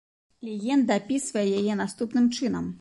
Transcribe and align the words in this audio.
Легенда 0.47 0.97
апісвае 1.01 1.45
яе 1.61 1.73
наступным 1.85 2.25
чынам. 2.37 2.65